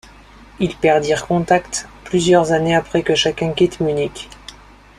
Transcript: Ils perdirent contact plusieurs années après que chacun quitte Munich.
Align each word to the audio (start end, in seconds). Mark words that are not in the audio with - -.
Ils 0.59 0.75
perdirent 0.75 1.27
contact 1.27 1.87
plusieurs 2.05 2.53
années 2.53 2.73
après 2.75 3.03
que 3.03 3.13
chacun 3.13 3.51
quitte 3.53 3.79
Munich. 3.81 4.27